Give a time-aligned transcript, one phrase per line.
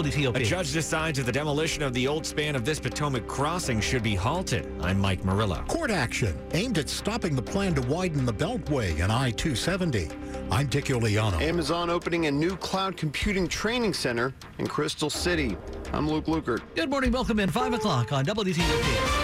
[0.00, 4.02] A judge decides that the demolition of the old span of this Potomac crossing should
[4.02, 4.66] be halted.
[4.80, 5.62] I'm Mike Murillo.
[5.68, 10.08] Court action aimed at stopping the plan to widen the Beltway and I 270.
[10.50, 11.38] I'm Dick Uliano.
[11.42, 15.58] Amazon opening a new cloud computing training center in Crystal City.
[15.92, 16.62] I'm Luke Lukert.
[16.74, 17.12] Good morning.
[17.12, 19.19] Welcome in 5 o'clock on WTOP.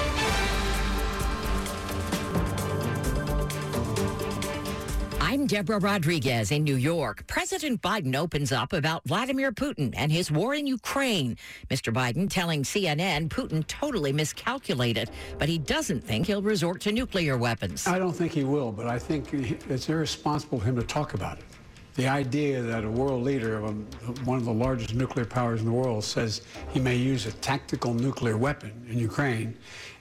[5.36, 7.26] I'm Deborah Rodriguez in New York.
[7.26, 11.36] President Biden opens up about Vladimir Putin and his war in Ukraine.
[11.68, 11.92] Mr.
[11.92, 17.86] Biden telling CNN Putin totally miscalculated, but he doesn't think he'll resort to nuclear weapons.
[17.86, 21.36] I don't think he will, but I think it's irresponsible for him to talk about
[21.36, 21.44] it.
[21.96, 25.72] The idea that a world leader of one of the largest nuclear powers in the
[25.72, 26.40] world says
[26.72, 29.54] he may use a tactical nuclear weapon in Ukraine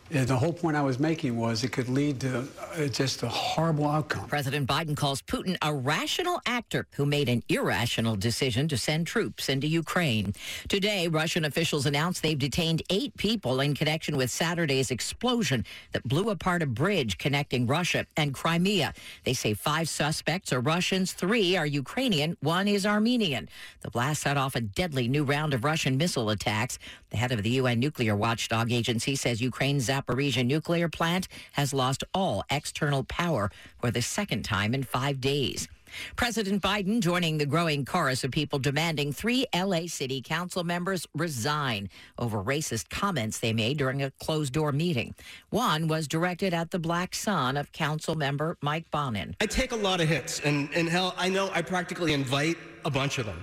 [0.10, 3.88] the whole point I was making was it could lead to uh, just a horrible
[3.88, 4.28] outcome.
[4.28, 9.50] President Biden calls Putin a rational actor who made an irrational decision to send troops
[9.50, 10.34] into Ukraine.
[10.68, 16.30] Today, Russian officials announced they've detained eight people in connection with Saturday's explosion that blew
[16.30, 18.94] apart a bridge connecting Russia and Crimea.
[19.24, 23.50] They say five suspects are Russians, three are Ukrainian, one is Armenian.
[23.82, 26.78] The blast set off a deadly new round of Russian missile attacks.
[27.16, 32.04] The head of the UN nuclear watchdog agency says Ukraine's Zaporizhia nuclear plant has lost
[32.14, 33.50] all external power
[33.80, 35.70] for the second time in five days.
[36.18, 41.90] President Biden joining the growing chorus of people demanding three LA City Council members resign
[42.20, 45.16] over racist comments they made during a closed door meeting.
[45.52, 49.38] One was directed at the black son of Council member Mike Bonin.
[49.40, 52.92] I take a lot of hits, and, and hell, I know I practically invite a
[52.92, 53.42] bunch of them.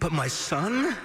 [0.00, 0.96] But my son?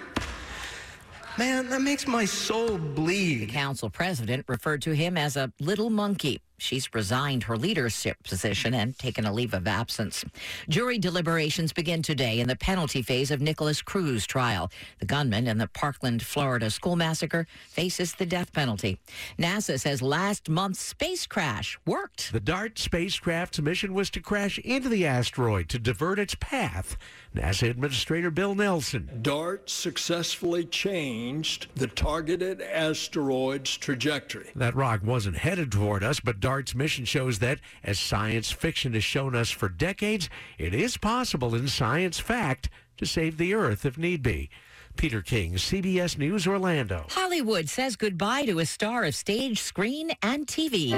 [1.42, 3.38] Man, that makes my soul bleed.
[3.38, 6.40] The council president referred to him as a little monkey.
[6.62, 10.24] She's resigned her leadership position and taken a leave of absence.
[10.70, 14.72] Jury deliberations begin today in the penalty phase of Nikolas Cruz trial.
[15.00, 19.00] The gunman in the Parkland, Florida school massacre faces the death penalty.
[19.40, 22.32] NASA says last month's space crash worked.
[22.32, 26.96] The DART spacecraft's mission was to crash into the asteroid to divert its path.
[27.36, 29.10] NASA Administrator Bill Nelson.
[29.24, 34.52] DART successfully changed the targeted asteroid's trajectory.
[34.56, 39.06] That rock wasn't headed toward us, but DART's mission shows that, as science fiction has
[39.06, 43.97] shown us for decades, it is possible in science fact to save the Earth if
[43.97, 44.50] need be.
[44.97, 47.06] Peter King, CBS News, Orlando.
[47.12, 50.91] Hollywood says goodbye to a star of stage, screen, and TV.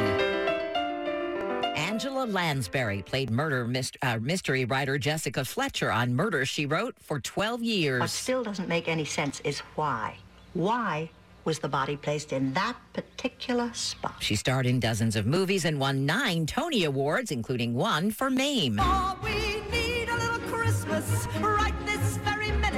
[1.77, 7.19] Angela Lansbury played murder myst- uh, mystery writer Jessica Fletcher on Murder, She Wrote for
[7.19, 7.99] 12 years.
[7.99, 10.15] What still doesn't make any sense is why.
[10.55, 11.11] Why
[11.45, 14.15] was the body placed in that particular spot?
[14.19, 18.79] She starred in dozens of movies and won nine Tony Awards, including one for MAME.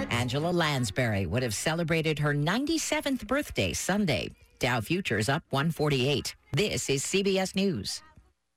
[0.09, 4.29] Angela Lansbury would have celebrated her 97th birthday Sunday.
[4.59, 6.35] Dow Futures up 148.
[6.53, 8.01] This is CBS News.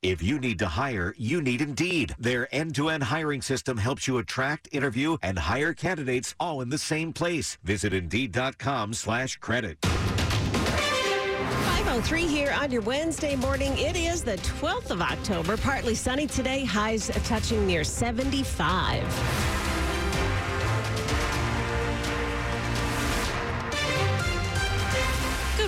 [0.00, 2.14] If you need to hire, you need Indeed.
[2.20, 7.12] Their end-to-end hiring system helps you attract, interview, and hire candidates all in the same
[7.12, 7.58] place.
[7.64, 9.78] Visit Indeed.com slash credit.
[9.84, 13.76] 503 here on your Wednesday morning.
[13.76, 15.56] It is the 12th of October.
[15.56, 16.64] Partly sunny today.
[16.64, 19.47] Highs touching near 75.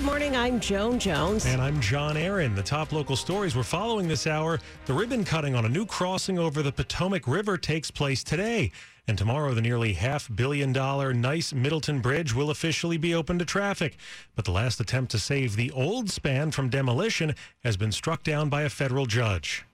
[0.00, 0.34] Good morning.
[0.34, 1.44] I'm Joan Jones.
[1.44, 2.54] And I'm John Aaron.
[2.54, 4.58] The top local stories we're following this hour.
[4.86, 8.72] The ribbon cutting on a new crossing over the Potomac River takes place today.
[9.06, 13.44] And tomorrow, the nearly half billion dollar Nice Middleton Bridge will officially be open to
[13.44, 13.98] traffic.
[14.34, 18.48] But the last attempt to save the old span from demolition has been struck down
[18.48, 19.66] by a federal judge.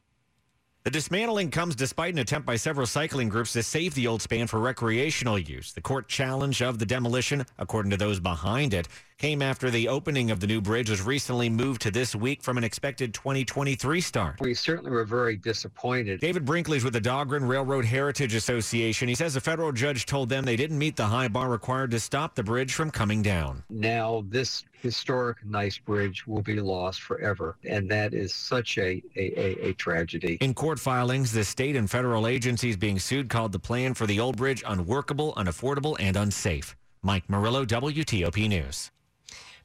[0.82, 4.48] The dismantling comes despite an attempt by several cycling groups to save the old span
[4.48, 5.72] for recreational use.
[5.72, 8.88] The court challenge of the demolition, according to those behind it,
[9.18, 12.58] came after the opening of the new bridge was recently moved to this week from
[12.58, 14.40] an expected 2023 start.
[14.40, 16.20] We certainly were very disappointed.
[16.20, 19.08] David Brinkley's with the Dahlgren Railroad Heritage Association.
[19.08, 22.00] He says a federal judge told them they didn't meet the high bar required to
[22.00, 23.64] stop the bridge from coming down.
[23.70, 29.40] Now, this historic nice bridge will be lost forever, and that is such a, a,
[29.40, 30.36] a, a tragedy.
[30.42, 34.20] In court filings, the state and federal agencies being sued called the plan for the
[34.20, 36.76] old bridge unworkable, unaffordable, and unsafe.
[37.02, 38.90] Mike Murillo, WTOP News.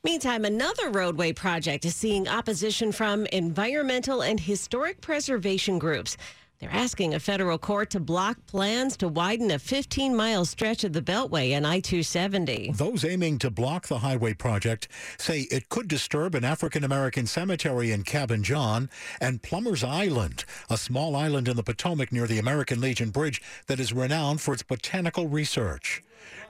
[0.03, 6.17] Meantime, another roadway project is seeing opposition from environmental and historic preservation groups.
[6.57, 10.93] They're asking a federal court to block plans to widen a 15 mile stretch of
[10.93, 12.71] the Beltway and I 270.
[12.73, 14.87] Those aiming to block the highway project
[15.19, 18.89] say it could disturb an African American cemetery in Cabin John
[19.19, 23.79] and Plummers Island, a small island in the Potomac near the American Legion Bridge that
[23.79, 26.01] is renowned for its botanical research.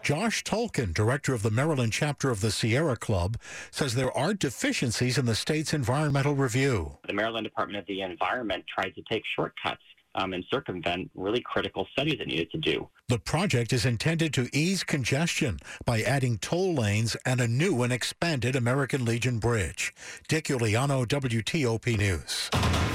[0.03, 3.37] Josh Tulkin, director of the Maryland chapter of the Sierra Club,
[3.69, 6.97] says there are deficiencies in the state's environmental review.
[7.07, 9.81] The Maryland Department of the Environment tried to take shortcuts
[10.15, 12.89] um, and circumvent really critical studies it needed to do.
[13.07, 17.93] The project is intended to ease congestion by adding toll lanes and a new and
[17.93, 19.93] expanded American Legion Bridge.
[20.27, 22.90] Dick Uliano, WTOP News.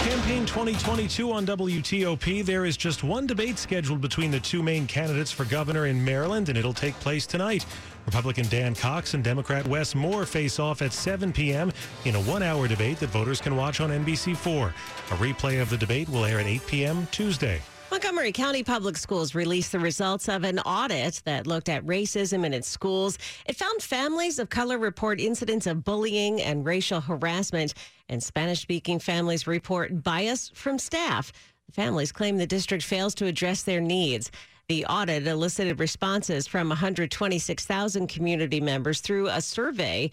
[0.00, 2.42] Campaign 2022 on WTOP.
[2.42, 6.48] There is just one debate scheduled between the two main candidates for governor in Maryland,
[6.48, 7.66] and it'll take place tonight.
[8.06, 11.70] Republican Dan Cox and Democrat Wes Moore face off at 7 p.m.
[12.06, 14.68] in a one hour debate that voters can watch on NBC4.
[14.68, 17.06] A replay of the debate will air at 8 p.m.
[17.10, 17.60] Tuesday.
[18.02, 22.54] Montgomery County Public Schools released the results of an audit that looked at racism in
[22.54, 23.18] its schools.
[23.44, 27.74] It found families of color report incidents of bullying and racial harassment,
[28.08, 31.30] and Spanish speaking families report bias from staff.
[31.72, 34.30] Families claim the district fails to address their needs.
[34.70, 40.10] The audit elicited responses from 126,000 community members through a survey.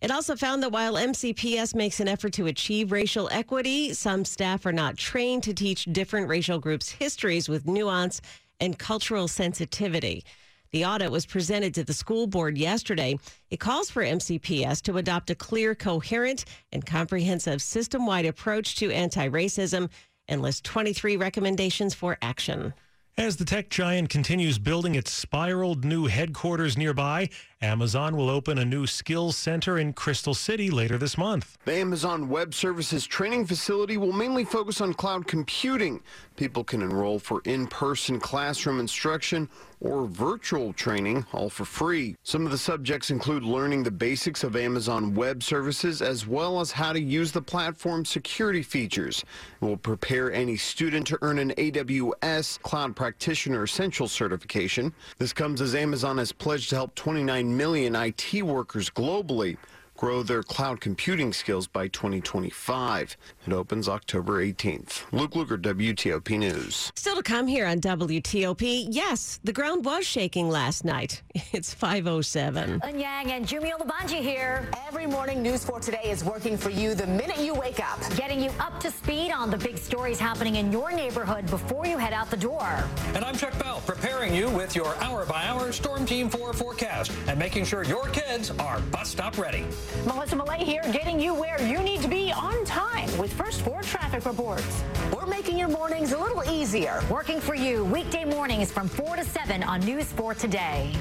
[0.00, 4.64] It also found that while MCPS makes an effort to achieve racial equity, some staff
[4.64, 8.22] are not trained to teach different racial groups' histories with nuance
[8.60, 10.24] and cultural sensitivity.
[10.72, 13.18] The audit was presented to the school board yesterday.
[13.50, 18.90] It calls for MCPS to adopt a clear, coherent, and comprehensive system wide approach to
[18.90, 19.90] anti racism
[20.28, 22.72] and lists 23 recommendations for action.
[23.18, 27.28] As the tech giant continues building its spiraled new headquarters nearby,
[27.62, 31.58] Amazon will open a new skills center in Crystal City later this month.
[31.66, 36.00] The Amazon Web Services training facility will mainly focus on cloud computing.
[36.36, 39.46] People can enroll for in person classroom instruction
[39.80, 42.16] or virtual training, all for free.
[42.22, 46.70] Some of the subjects include learning the basics of Amazon Web Services as well as
[46.70, 49.24] how to use the platform's security features.
[49.60, 54.92] It will prepare any student to earn an AWS Cloud Practitioner Essential certification.
[55.18, 59.56] This comes as Amazon has pledged to help 29 million IT workers globally
[59.96, 63.16] grow their cloud computing skills by 2025.
[63.46, 65.10] It opens October 18th.
[65.12, 66.92] Luke Lukert, WTOP News.
[66.94, 68.86] Still to come here on WTOP.
[68.90, 71.22] Yes, the ground was shaking last night.
[71.52, 72.80] It's 507.
[72.96, 74.68] Yang and Jumio Labanji here.
[74.86, 77.98] Every morning, News 4 Today is working for you the minute you wake up.
[78.14, 81.98] Getting you up to speed on the big stories happening in your neighborhood before you
[81.98, 82.84] head out the door.
[83.14, 87.10] And I'm Chuck Bell, preparing you with your hour by hour Storm Team 4 forecast
[87.26, 89.64] and making sure your kids are bus stop ready.
[90.06, 93.80] Melissa Mollet here, getting you where you need to be on time with First 4
[93.80, 94.84] traffic reports.
[95.16, 97.00] We're making your mornings a little easier.
[97.10, 100.92] Working for you weekday mornings from 4 to 7 on News 4 Today.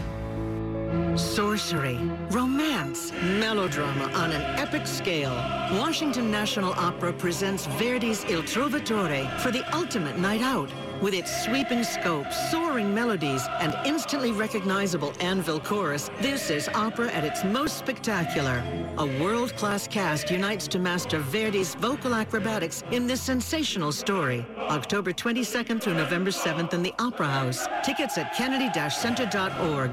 [1.16, 1.98] Sorcery,
[2.30, 5.36] romance, melodrama on an epic scale.
[5.78, 10.70] Washington National Opera presents Verdi's Il Trovatore for the ultimate night out.
[11.02, 17.24] With its sweeping scope, soaring melodies, and instantly recognizable anvil chorus, this is opera at
[17.24, 18.62] its most spectacular.
[18.98, 24.46] A world-class cast unites to master Verdi's vocal acrobatics in this sensational story.
[24.58, 27.66] October 22nd through November 7th in the Opera House.
[27.82, 29.92] Tickets at kennedy-center.org.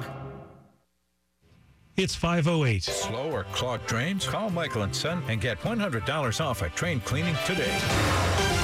[1.97, 2.83] It's 508.
[2.83, 4.27] Slow or clogged drains?
[4.27, 8.56] Call Michael and Son and get $100 off at train cleaning today.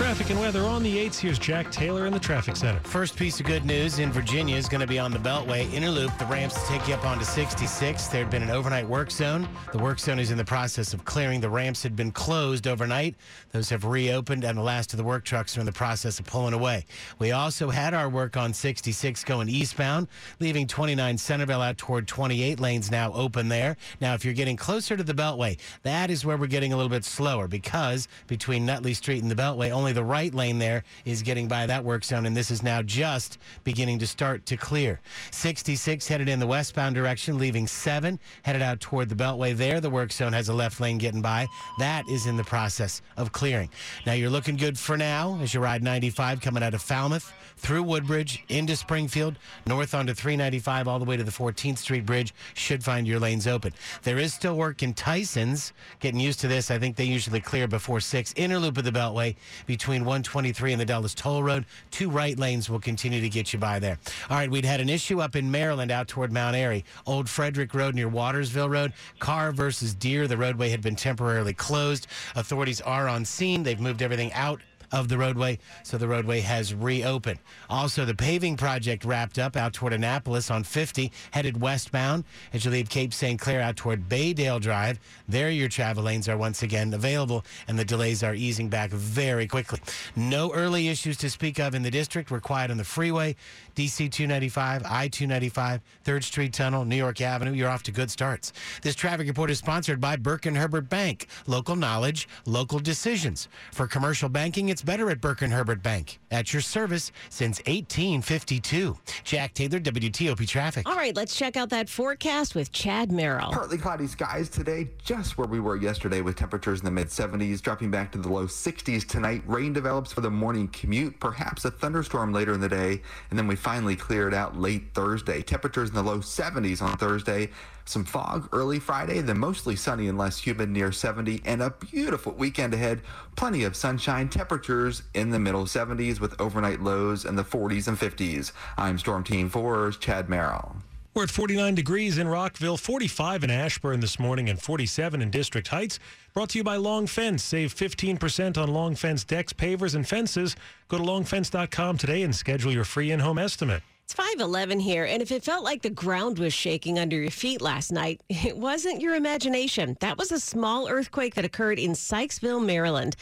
[0.00, 1.18] Traffic and weather on the 8s.
[1.18, 2.80] Here's Jack Taylor in the traffic center.
[2.84, 5.90] First piece of good news in Virginia is going to be on the Beltway inner
[5.90, 8.06] loop, the ramps to take you up onto 66.
[8.06, 9.46] There had been an overnight work zone.
[9.72, 11.42] The work zone is in the process of clearing.
[11.42, 13.14] The ramps had been closed overnight.
[13.52, 16.24] Those have reopened, and the last of the work trucks are in the process of
[16.24, 16.86] pulling away.
[17.18, 20.08] We also had our work on 66 going eastbound,
[20.40, 23.76] leaving 29 Centreville out toward 28 lanes now open there.
[24.00, 26.88] Now, if you're getting closer to the Beltway, that is where we're getting a little
[26.88, 31.22] bit slower because between Nutley Street and the Beltway, only the right lane there is
[31.22, 35.00] getting by that work zone, and this is now just beginning to start to clear.
[35.30, 39.80] 66 headed in the westbound direction, leaving 7 headed out toward the Beltway there.
[39.80, 41.46] The work zone has a left lane getting by.
[41.78, 43.70] That is in the process of clearing.
[44.06, 47.82] Now you're looking good for now as you ride 95 coming out of Falmouth through
[47.82, 52.32] Woodbridge into Springfield, north onto 395 all the way to the 14th Street Bridge.
[52.54, 53.72] Should find your lanes open.
[54.02, 55.72] There is still work in Tyson's.
[56.00, 56.70] Getting used to this.
[56.70, 58.32] I think they usually clear before 6.
[58.36, 59.36] Inner loop of the Beltway
[59.70, 61.64] between 123 and the Dulles Toll Road.
[61.92, 64.00] Two right lanes will continue to get you by there.
[64.28, 66.84] All right, we'd had an issue up in Maryland out toward Mount Airy.
[67.06, 68.92] Old Frederick Road near Watersville Road.
[69.20, 70.26] Car versus deer.
[70.26, 72.08] The roadway had been temporarily closed.
[72.34, 73.62] Authorities are on scene.
[73.62, 74.60] They've moved everything out
[74.92, 77.38] of the roadway, so the roadway has reopened.
[77.68, 82.70] Also, the paving project wrapped up out toward Annapolis on 50, headed westbound as you
[82.70, 83.40] leave Cape St.
[83.40, 84.98] Clair out toward Baydale Drive.
[85.28, 89.46] There, your travel lanes are once again available, and the delays are easing back very
[89.46, 89.80] quickly.
[90.16, 92.30] No early issues to speak of in the district.
[92.30, 93.36] We're quiet on the freeway,
[93.76, 97.52] DC 295, I 295, 3rd Street Tunnel, New York Avenue.
[97.52, 98.52] You're off to good starts.
[98.82, 101.26] This traffic report is sponsored by Burke and Herbert Bank.
[101.46, 103.48] Local knowledge, local decisions.
[103.72, 106.18] For commercial banking, it's better at Burke and Herbert Bank.
[106.30, 108.96] At your service since 1852.
[109.24, 110.88] Jack Taylor, WTOP Traffic.
[110.88, 113.50] All right, let's check out that forecast with Chad Merrill.
[113.50, 117.60] Partly cloudy skies today, just where we were yesterday with temperatures in the mid 70s,
[117.60, 119.42] dropping back to the low 60s tonight.
[119.46, 123.46] Rain develops for the morning commute, perhaps a thunderstorm later in the day, and then
[123.46, 125.42] we finally clear it out late Thursday.
[125.42, 127.50] Temperatures in the low 70s on Thursday.
[127.90, 132.30] Some fog early Friday, then mostly sunny and less humid near 70, and a beautiful
[132.30, 133.00] weekend ahead.
[133.34, 137.98] Plenty of sunshine, temperatures in the middle 70s with overnight lows in the 40s and
[137.98, 138.52] 50s.
[138.78, 140.76] I'm Storm Team 4's Chad Merrill.
[141.14, 145.66] We're at 49 degrees in Rockville, 45 in Ashburn this morning, and 47 in District
[145.66, 145.98] Heights.
[146.32, 147.42] Brought to you by Long Fence.
[147.42, 150.54] Save 15% on Long Fence decks, pavers, and fences.
[150.86, 153.82] Go to longfence.com today and schedule your free in-home estimate.
[154.10, 157.62] It's 511 here, and if it felt like the ground was shaking under your feet
[157.62, 159.96] last night, it wasn't your imagination.
[160.00, 163.14] That was a small earthquake that occurred in Sykesville, Maryland.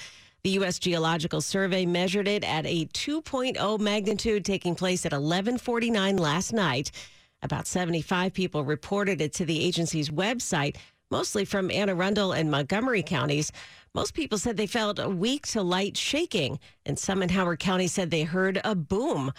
[0.44, 0.78] The U.S.
[0.78, 6.90] Geological Survey measured it at a 2.0 magnitude, taking place at 1149 last night.
[7.42, 10.76] About 75 people reported it to the agency's website,
[11.10, 13.52] mostly from Anne Arundel and Montgomery counties.
[13.92, 17.88] Most people said they felt a weak to light shaking, and some in Howard County
[17.88, 19.34] said they heard a boom.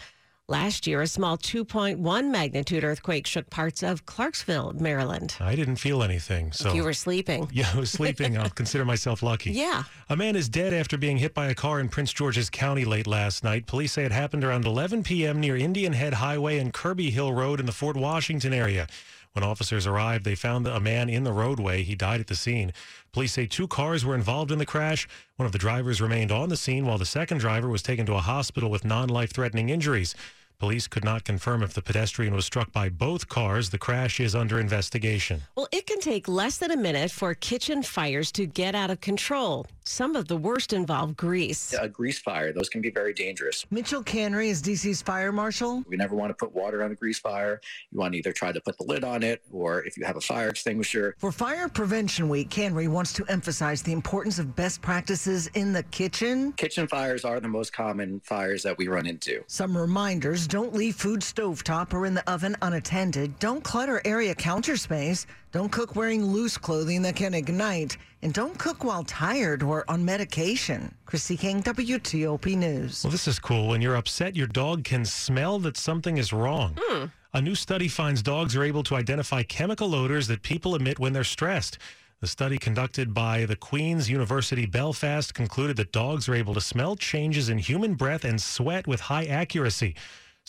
[0.50, 5.36] Last year, a small 2.1 magnitude earthquake shook parts of Clarksville, Maryland.
[5.39, 6.51] I didn't feel anything.
[6.53, 7.48] So you were sleeping.
[7.60, 8.36] Yeah, I was sleeping.
[8.36, 9.51] I'll consider myself lucky.
[9.60, 9.84] Yeah.
[10.10, 13.06] A man is dead after being hit by a car in Prince George's County late
[13.06, 13.68] last night.
[13.68, 15.39] Police say it happened around 11 p.m.
[15.39, 18.88] near Indian Head Highway and Kirby Hill Road in the Fort Washington area.
[19.34, 21.84] When officers arrived, they found a man in the roadway.
[21.84, 22.74] He died at the scene.
[23.12, 25.08] Police say two cars were involved in the crash.
[25.36, 28.15] One of the drivers remained on the scene while the second driver was taken to
[28.15, 30.15] a hospital with non life threatening injuries.
[30.60, 33.70] Police could not confirm if the pedestrian was struck by both cars.
[33.70, 35.42] The crash is under investigation.
[35.56, 39.00] Well, it can take less than a minute for kitchen fires to get out of
[39.00, 39.68] control.
[39.86, 41.74] Some of the worst involve grease.
[41.80, 43.66] A grease fire, those can be very dangerous.
[43.72, 45.82] Mitchell Canry is DC's fire marshal.
[45.88, 47.62] We never want to put water on a grease fire.
[47.92, 50.18] You want to either try to put the lid on it or if you have
[50.18, 51.16] a fire extinguisher.
[51.18, 55.84] For Fire Prevention Week, Canry wants to emphasize the importance of best practices in the
[55.84, 56.51] kitchen.
[56.51, 59.42] Kitchen fires are the most common fires that we run into.
[59.48, 63.38] Some reminders don't leave food stovetop or in the oven unattended.
[63.38, 65.27] Don't clutter area counter space.
[65.51, 67.98] Don't cook wearing loose clothing that can ignite.
[68.24, 70.94] And don't cook while tired or on medication.
[71.06, 73.03] Chrissy King, WTOP News.
[73.03, 73.68] Well, this is cool.
[73.68, 76.75] When you're upset, your dog can smell that something is wrong.
[76.82, 77.06] Hmm.
[77.36, 81.13] A new study finds dogs are able to identify chemical odors that people emit when
[81.13, 81.77] they're stressed.
[82.22, 86.96] The study conducted by the Queen's University Belfast concluded that dogs are able to smell
[86.96, 89.96] changes in human breath and sweat with high accuracy.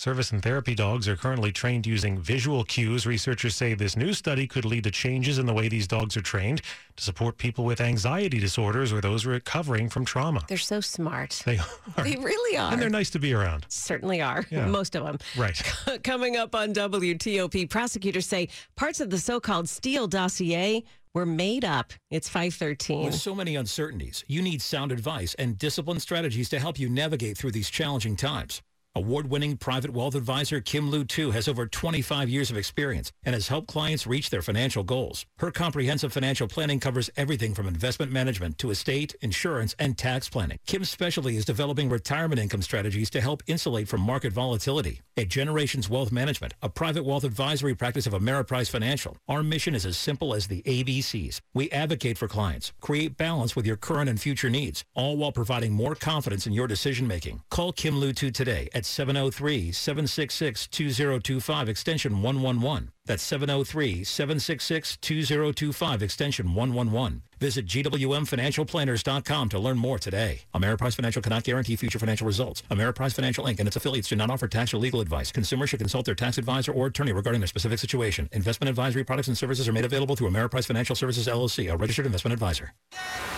[0.01, 3.07] Service and therapy dogs are currently trained using visual cues.
[3.07, 6.23] Researchers say this new study could lead to changes in the way these dogs are
[6.23, 6.63] trained
[6.97, 10.43] to support people with anxiety disorders or those recovering from trauma.
[10.49, 11.43] They're so smart.
[11.45, 11.65] They are.
[12.03, 12.73] They really are.
[12.73, 13.67] And they're nice to be around.
[13.69, 14.47] Certainly are.
[14.51, 14.65] Yeah.
[14.81, 15.19] Most of them.
[15.37, 15.63] Right.
[16.03, 21.63] Coming up on WTOP, prosecutors say parts of the so called Steele dossier were made
[21.63, 21.93] up.
[22.11, 23.05] It's 513.
[23.05, 27.37] With so many uncertainties, you need sound advice and disciplined strategies to help you navigate
[27.37, 28.63] through these challenging times.
[28.97, 33.47] Award-winning private wealth advisor Kim Lu Tu has over 25 years of experience and has
[33.47, 35.27] helped clients reach their financial goals.
[35.39, 40.59] Her comprehensive financial planning covers everything from investment management to estate, insurance, and tax planning.
[40.67, 45.03] Kim's specialty is developing retirement income strategies to help insulate from market volatility.
[45.17, 49.87] At Generations Wealth Management, a private wealth advisory practice of Ameriprise Financial, our mission is
[49.87, 51.41] as simple as the ABCs.
[51.55, 55.73] We advocate for clients, create balance with your current and future needs, all while providing
[55.75, 57.43] more confidence in your decision making.
[57.51, 67.23] Call Kim Lu Tu today at 703-766-2025 extension 111 That's 703 766 2025, extension 111.
[67.41, 70.43] Visit GWMFinancialPlanners.com to learn more today.
[70.55, 72.63] Ameriprise Financial cannot guarantee future financial results.
[72.71, 73.59] Ameriprise Financial Inc.
[73.59, 75.33] and its affiliates do not offer tax or legal advice.
[75.33, 78.29] Consumers should consult their tax advisor or attorney regarding their specific situation.
[78.33, 82.05] Investment advisory products and services are made available through Ameriprise Financial Services LLC, a registered
[82.05, 82.75] investment advisor.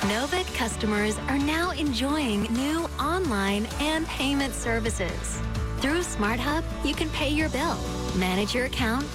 [0.00, 5.40] NOVEC customers are now enjoying new online and payment services.
[5.78, 7.78] Through SmartHub, you can pay your bill,
[8.16, 9.06] manage your account,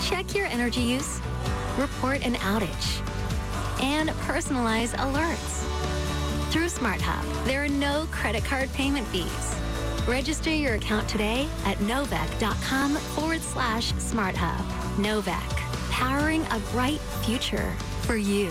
[0.00, 1.20] check your energy use,
[1.78, 3.00] report an outage,
[3.82, 5.64] and personalize alerts.
[6.50, 9.54] Through SmartHub, there are no credit card payment fees.
[10.08, 14.58] Register your account today at novec.com forward slash smarthub.
[14.96, 18.50] NOVEC, powering a bright future for you.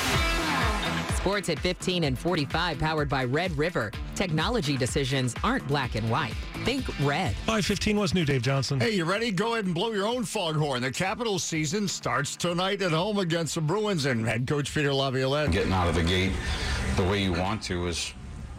[1.21, 3.91] Sports at 15 and 45 powered by Red River.
[4.15, 6.33] Technology decisions aren't black and white.
[6.63, 7.35] Think red.
[7.45, 8.79] 515 was new, Dave Johnson.
[8.79, 9.29] Hey, you ready?
[9.29, 10.81] Go ahead and blow your own foghorn.
[10.81, 15.51] The Capitals season starts tonight at home against the Bruins and head coach Peter Laviolette.
[15.51, 16.31] Getting out of the gate
[16.95, 18.15] the way you want to is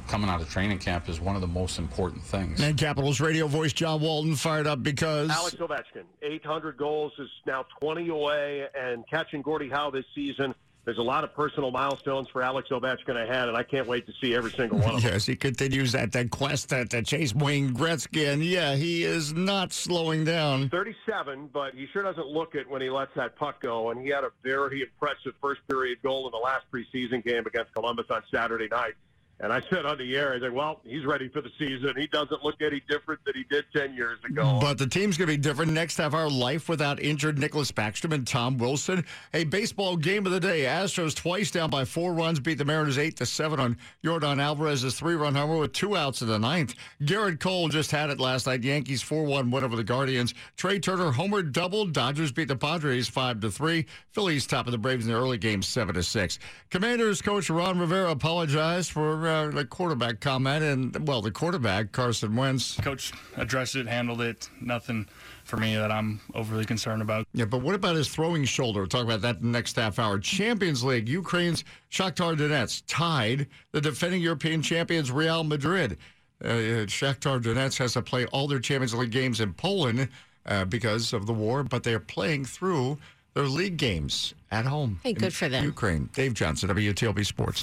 [0.07, 2.61] coming out of training camp is one of the most important things.
[2.61, 7.65] And Capitals radio voice John Walton fired up because Alex Ovechkin, 800 goals, is now
[7.81, 10.55] 20 away, and catching Gordie Howe this season
[10.85, 14.13] there's a lot of personal milestones for Alex Ovechkin ahead, and I can't wait to
[14.21, 15.13] see every single one of them.
[15.13, 19.33] yes, he continues that, that quest to, to chase Wayne Gretzky, and yeah, he is
[19.33, 20.69] not slowing down.
[20.71, 24.09] 37, but he sure doesn't look it when he lets that puck go, and he
[24.09, 28.23] had a very impressive first period goal in the last preseason game against Columbus on
[28.33, 28.95] Saturday night.
[29.43, 31.95] And I said on the air, I said, well, he's ready for the season.
[31.97, 34.59] He doesn't look any different than he did 10 years ago.
[34.61, 35.73] But the team's going to be different.
[35.73, 39.05] Next half our life without injured Nicklas Backstrom and Tom Wilson.
[39.35, 40.61] A baseball game of the day.
[40.61, 44.97] Astros twice down by four runs, beat the Mariners 8 to 7 on Yordan Alvarez's
[44.97, 46.75] three run homer with two outs in the ninth.
[47.03, 48.63] Gerrit Cole just had it last night.
[48.63, 50.35] Yankees 4 1 win over the Guardians.
[50.57, 51.85] Trea Turner homer double.
[51.87, 53.87] Dodgers beat the Padres 5 to 3.
[54.13, 56.39] Phillies top of the Braves in the early game 7 to 6.
[56.71, 62.37] Commanders coach Ron Rivera apologized for uh, the quarterback comment, and well, the quarterback Carson
[62.37, 62.77] Wentz.
[62.81, 64.49] Coach addressed it, handled it.
[64.61, 65.07] Nothing
[65.45, 67.27] for me that I'm overly concerned about.
[67.33, 68.81] Yeah, but what about his throwing shoulder?
[68.81, 70.19] We'll talk about that in the next half hour.
[70.19, 75.99] Champions League, Ukraine's Shakhtar Donetsk tied the defending European champions Real Madrid.
[76.43, 80.09] Uh, Shakhtar Donetsk has to play all their Champions League games in Poland
[80.47, 82.99] uh, because of the war, but they're playing through
[83.35, 85.01] their league games at home.
[85.03, 85.65] Hey, good for them.
[85.65, 86.09] Ukraine.
[86.13, 87.63] Dave Johnson, WTOP Sports.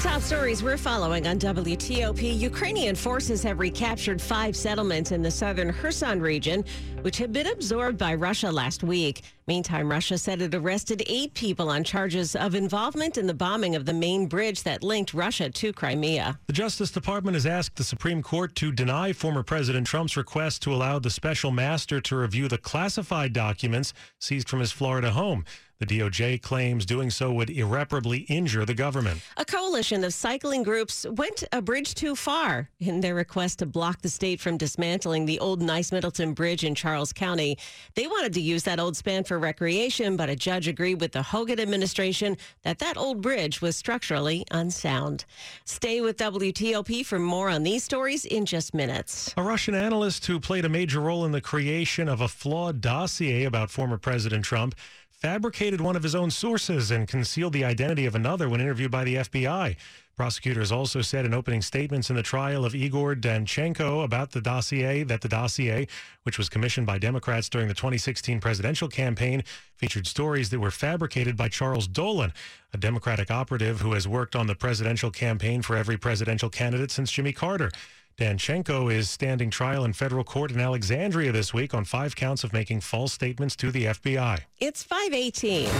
[0.00, 5.74] Top stories we're following on WTOP Ukrainian forces have recaptured five settlements in the southern
[5.74, 6.64] Kherson region,
[7.02, 9.20] which had been absorbed by Russia last week.
[9.46, 13.84] Meantime, Russia said it arrested eight people on charges of involvement in the bombing of
[13.84, 16.38] the main bridge that linked Russia to Crimea.
[16.46, 20.72] The Justice Department has asked the Supreme Court to deny former President Trump's request to
[20.72, 25.44] allow the special master to review the classified documents seized from his Florida home.
[25.80, 29.22] The DOJ claims doing so would irreparably injure the government.
[29.38, 34.02] A coalition of cycling groups went a bridge too far in their request to block
[34.02, 37.56] the state from dismantling the old Nice Middleton Bridge in Charles County.
[37.94, 41.22] They wanted to use that old span for recreation, but a judge agreed with the
[41.22, 45.24] Hogan administration that that old bridge was structurally unsound.
[45.64, 49.32] Stay with WTOP for more on these stories in just minutes.
[49.38, 53.44] A Russian analyst who played a major role in the creation of a flawed dossier
[53.44, 54.74] about former President Trump
[55.20, 59.04] fabricated one of his own sources and concealed the identity of another when interviewed by
[59.04, 59.76] the FBI.
[60.16, 65.02] Prosecutors also said in opening statements in the trial of Igor Danchenko about the dossier
[65.02, 65.86] that the dossier,
[66.22, 69.42] which was commissioned by Democrats during the 2016 presidential campaign,
[69.76, 72.32] featured stories that were fabricated by Charles Dolan,
[72.72, 77.10] a Democratic operative who has worked on the presidential campaign for every presidential candidate since
[77.12, 77.70] Jimmy Carter.
[78.18, 82.52] Danchenko is standing trial in federal court in Alexandria this week on five counts of
[82.52, 84.40] making false statements to the FBI.
[84.58, 85.70] It's 518.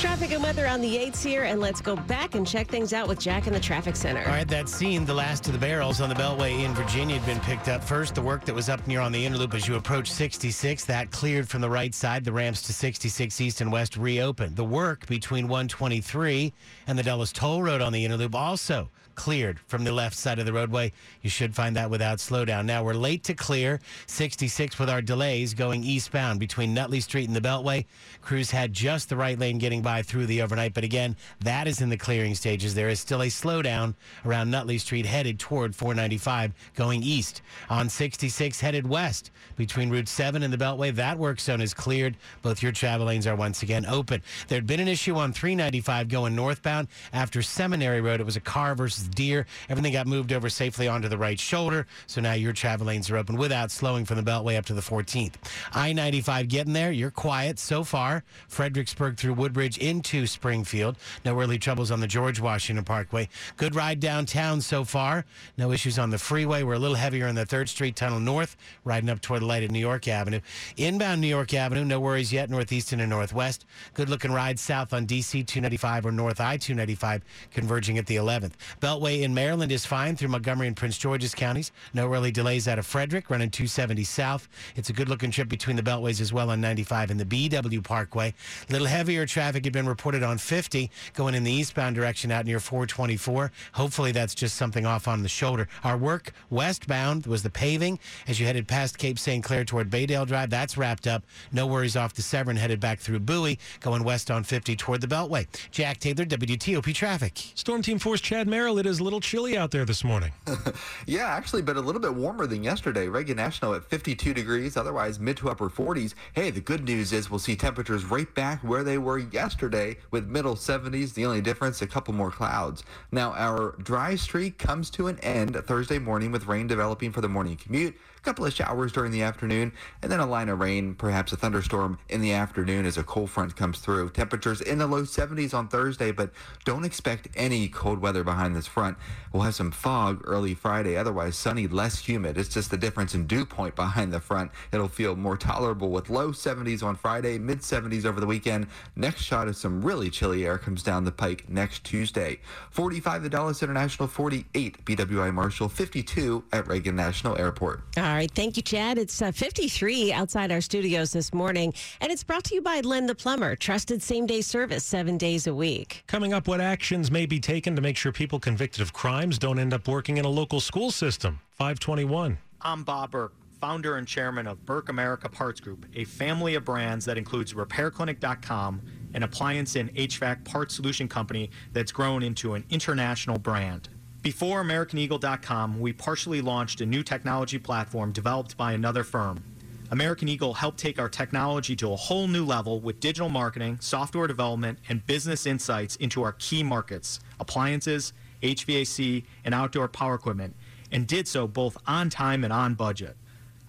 [0.00, 3.06] Traffic and weather on the 8s here, and let's go back and check things out
[3.06, 4.22] with Jack in the traffic center.
[4.22, 7.26] All right, that scene, the last of the barrels on the Beltway in Virginia had
[7.26, 8.16] been picked up first.
[8.16, 11.48] The work that was up near on the interloop as you approach 66, that cleared
[11.48, 12.24] from the right side.
[12.24, 14.56] The ramps to 66 east and west reopened.
[14.56, 16.52] The work between 123
[16.88, 20.46] and the Dulles Toll Road on the interloop also cleared from the left side of
[20.46, 20.92] the roadway.
[21.22, 22.64] You should find that without slowdown.
[22.64, 27.36] Now we're late to clear 66 with our delays going eastbound between Nutley Street and
[27.36, 27.84] the Beltway.
[28.20, 31.80] Crews had just the right lane getting by through the overnight, but again, that is
[31.80, 32.74] in the clearing stages.
[32.74, 33.94] There is still a slowdown
[34.24, 37.42] around Nutley Street headed toward 495 going east.
[37.70, 42.16] On 66 headed west between Route 7 and the Beltway, that work zone is cleared.
[42.42, 44.22] Both your travel lanes are once again open.
[44.48, 48.20] There'd been an issue on 395 going northbound after Seminary Road.
[48.20, 49.46] It was a car versus deer.
[49.68, 51.86] Everything got moved over safely onto the right shoulder.
[52.06, 54.80] So now your travel lanes are open without slowing from the Beltway up to the
[54.80, 55.34] 14th.
[55.72, 56.92] I 95 getting there.
[56.92, 58.24] You're quiet so far.
[58.48, 60.96] Fredericksburg through Woodbridge into Springfield.
[61.24, 63.28] No early troubles on the George Washington Parkway.
[63.56, 65.24] Good ride downtown so far.
[65.56, 66.62] No issues on the freeway.
[66.62, 69.62] We're a little heavier in the 3rd Street Tunnel North, riding up toward the light
[69.62, 70.40] at New York Avenue.
[70.76, 73.64] Inbound New York Avenue, no worries yet, northeastern and northwest.
[73.94, 78.52] Good looking ride south on DC 295 or North I 295, converging at the 11th.
[78.92, 81.72] Beltway in Maryland is fine through Montgomery and Prince George's counties.
[81.94, 84.50] No early delays out of Frederick, running 270 south.
[84.76, 87.82] It's a good looking trip between the Beltways as well on 95 and the BW
[87.82, 88.34] Parkway.
[88.68, 92.44] A Little heavier traffic had been reported on 50 going in the eastbound direction out
[92.44, 93.50] near 424.
[93.72, 95.68] Hopefully that's just something off on the shoulder.
[95.84, 99.42] Our work westbound was the paving as you headed past Cape St.
[99.42, 100.50] Clair toward Baydale Drive.
[100.50, 101.22] That's wrapped up.
[101.50, 105.06] No worries off the Severn headed back through Bowie going west on 50 toward the
[105.06, 105.46] Beltway.
[105.70, 107.38] Jack Taylor, WTOP Traffic.
[107.54, 110.32] Storm Team Force Chad Merrill, it is a little chilly out there this morning.
[111.06, 113.06] yeah, actually, but a little bit warmer than yesterday.
[113.06, 116.14] Reagan National at 52 degrees, otherwise mid to upper 40s.
[116.32, 120.26] Hey, the good news is we'll see temperatures right back where they were yesterday with
[120.26, 121.14] middle 70s.
[121.14, 122.82] The only difference, a couple more clouds.
[123.12, 127.28] Now, our dry streak comes to an end Thursday morning with rain developing for the
[127.28, 131.32] morning commute couple of showers during the afternoon, and then a line of rain, perhaps
[131.32, 134.10] a thunderstorm in the afternoon as a cold front comes through.
[134.10, 136.30] Temperatures in the low 70s on Thursday, but
[136.64, 138.96] don't expect any cold weather behind this front.
[139.32, 142.38] We'll have some fog early Friday, otherwise sunny, less humid.
[142.38, 144.50] It's just the difference in dew point behind the front.
[144.72, 148.66] It'll feel more tolerable with low 70s on Friday, mid 70s over the weekend.
[148.94, 152.40] Next shot of some really chilly air comes down the pike next Tuesday.
[152.70, 157.82] 45 the Dulles International, 48 BWI Marshall, 52 at Reagan National Airport.
[158.12, 158.30] All right.
[158.30, 158.98] Thank you, Chad.
[158.98, 163.06] It's uh, 53 outside our studios this morning, and it's brought to you by Len
[163.06, 166.04] the Plumber, trusted same day service seven days a week.
[166.08, 169.58] Coming up, what actions may be taken to make sure people convicted of crimes don't
[169.58, 171.40] end up working in a local school system?
[171.52, 172.36] 521.
[172.60, 177.06] I'm Bob Burke, founder and chairman of Burke America Parts Group, a family of brands
[177.06, 178.82] that includes RepairClinic.com,
[179.14, 183.88] an appliance and HVAC parts solution company that's grown into an international brand.
[184.22, 189.42] Before AmericanEagle.com, we partially launched a new technology platform developed by another firm.
[189.90, 194.28] American Eagle helped take our technology to a whole new level with digital marketing, software
[194.28, 198.12] development, and business insights into our key markets appliances,
[198.44, 200.54] HVAC, and outdoor power equipment,
[200.92, 203.16] and did so both on time and on budget.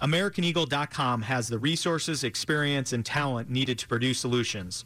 [0.03, 4.85] AmericanEagle.com has the resources, experience, and talent needed to produce solutions.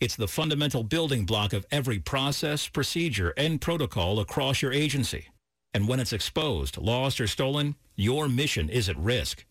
[0.00, 5.28] It's the fundamental building block of every process, procedure, and protocol across your agency.
[5.74, 9.44] And when it's exposed, lost, or stolen, your mission is at risk.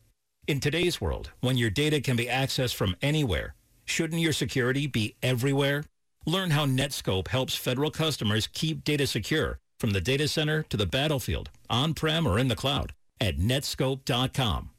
[0.48, 3.54] In today's world, when your data can be accessed from anywhere,
[3.86, 5.84] shouldn't your security be everywhere?
[6.26, 10.88] Learn how Netskope helps federal customers keep data secure from the data center to the
[10.88, 14.72] battlefield, on-prem or in the cloud, at netskope.com.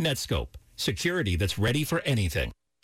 [0.00, 2.50] Netskope, security that's ready for anything.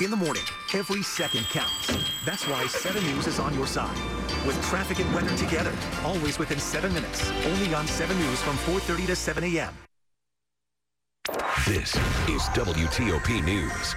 [0.00, 0.42] In the morning,
[0.74, 1.96] every second counts.
[2.24, 3.96] That's why 7 News is on your side.
[4.44, 5.72] With traffic and weather together,
[6.04, 7.30] always within 7 minutes.
[7.46, 9.72] Only on 7 News from 4.30 to 7 a.m.
[11.68, 11.94] This
[12.26, 13.94] is WTOP News.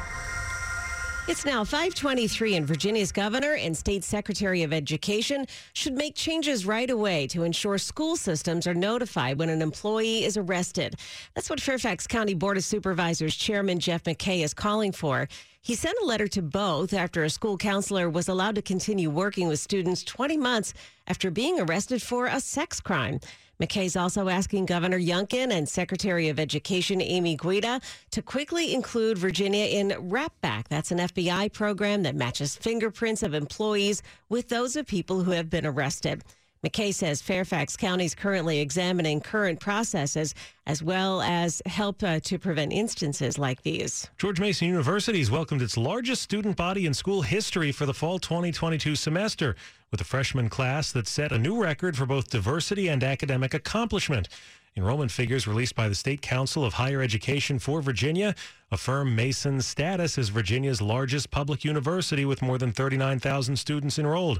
[1.27, 6.89] It's now 523 and Virginia's governor and state secretary of education should make changes right
[6.89, 10.95] away to ensure school systems are notified when an employee is arrested.
[11.35, 15.27] That's what Fairfax County Board of Supervisors Chairman Jeff McKay is calling for.
[15.63, 19.47] He sent a letter to both after a school counselor was allowed to continue working
[19.47, 20.73] with students 20 months
[21.07, 23.19] after being arrested for a sex crime.
[23.61, 29.65] McKay's also asking Governor Youngkin and Secretary of Education Aimee Guidera to quickly include Virginia
[29.65, 30.67] in RAP Back.
[30.67, 35.51] That's an FBI program that matches fingerprints of employees with those of people who have
[35.51, 36.23] been arrested.
[36.65, 40.35] McKay says Fairfax County is currently examining current processes
[40.67, 44.07] as well as help uh, to prevent instances like these.
[44.19, 48.19] George Mason University has welcomed its largest student body in school history for the fall
[48.19, 49.55] 2022 semester
[49.89, 54.29] with a freshman class that set a new record for both diversity and academic accomplishment.
[54.77, 58.35] Enrollment figures released by the State Council of Higher Education for Virginia
[58.71, 64.39] affirm Mason's status as Virginia's largest public university with more than 39,000 students enrolled.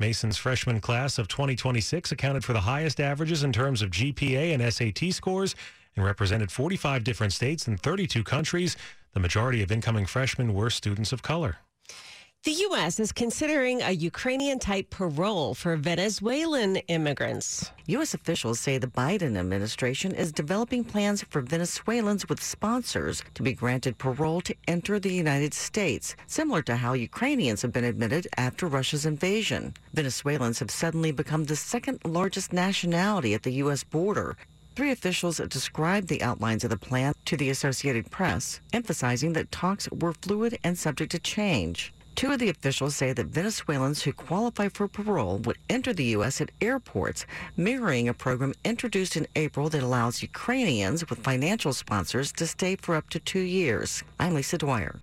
[0.00, 4.72] Mason's freshman class of 2026 accounted for the highest averages in terms of GPA and
[4.72, 5.54] SAT scores
[5.94, 8.78] and represented 45 different states and 32 countries.
[9.12, 11.58] The majority of incoming freshmen were students of color.
[12.42, 12.98] The U.S.
[12.98, 17.70] is considering a Ukrainian type parole for Venezuelan immigrants.
[17.84, 18.14] U.S.
[18.14, 23.98] officials say the Biden administration is developing plans for Venezuelans with sponsors to be granted
[23.98, 29.04] parole to enter the United States, similar to how Ukrainians have been admitted after Russia's
[29.04, 29.74] invasion.
[29.92, 33.84] Venezuelans have suddenly become the second largest nationality at the U.S.
[33.84, 34.34] border.
[34.76, 39.90] Three officials described the outlines of the plan to the Associated Press, emphasizing that talks
[39.90, 41.92] were fluid and subject to change.
[42.14, 46.40] Two of the officials say that Venezuelans who qualify for parole would enter the U.S.
[46.40, 47.24] at airports,
[47.56, 52.94] mirroring a program introduced in April that allows Ukrainians with financial sponsors to stay for
[52.94, 54.02] up to two years.
[54.18, 55.00] I'm Lisa Dwyer.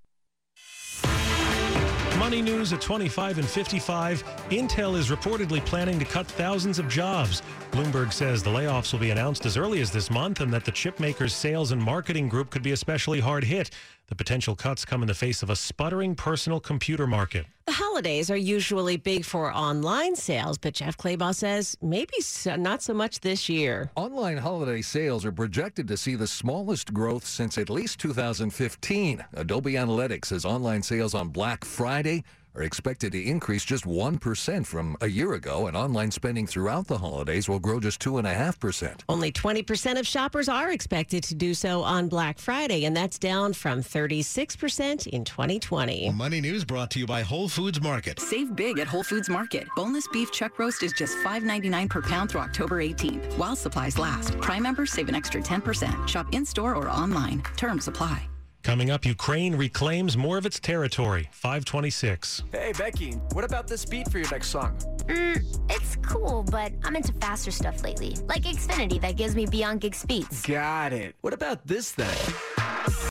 [2.18, 4.22] Money news at 25 and 55.
[4.50, 7.42] Intel is reportedly planning to cut thousands of jobs.
[7.72, 10.72] Bloomberg says the layoffs will be announced as early as this month and that the
[10.72, 13.70] chipmaker's sales and marketing group could be especially hard hit.
[14.08, 17.46] The potential cuts come in the face of a sputtering personal computer market.
[17.66, 22.82] The holidays are usually big for online sales, but Jeff Clabaugh says maybe so, not
[22.82, 23.92] so much this year.
[23.98, 29.26] Online holiday sales are projected to see the smallest growth since at least 2015.
[29.34, 32.24] Adobe Analytics says online sales on Black Friday
[32.58, 36.98] are expected to increase just 1% from a year ago, and online spending throughout the
[36.98, 39.02] holidays will grow just 2.5%.
[39.08, 43.54] Only 20% of shoppers are expected to do so on Black Friday, and that's down
[43.54, 46.12] from 36% in 2020.
[46.12, 48.20] Money News brought to you by Whole Foods Market.
[48.20, 49.68] Save big at Whole Foods Market.
[49.76, 54.40] Boneless beef chuck roast is just $5.99 per pound through October 18th, while supplies last.
[54.42, 56.08] Prime members save an extra 10%.
[56.08, 57.44] Shop in store or online.
[57.56, 58.28] Terms apply.
[58.68, 61.30] Coming up, Ukraine reclaims more of its territory.
[61.32, 62.44] 526.
[62.52, 64.76] Hey, Becky, what about this beat for your next song?
[65.06, 68.18] Mm, it's cool, but I'm into faster stuff lately.
[68.28, 70.46] Like Xfinity that gives me beyond gig speeds.
[70.46, 71.16] Got it.
[71.22, 72.14] What about this then?